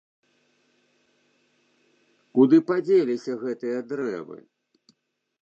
Куды 2.39 2.57
падзеліся 2.73 3.31
гэтыя 3.45 3.77
дрэвы? 3.93 4.37